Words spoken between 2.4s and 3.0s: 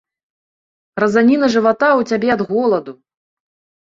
голаду.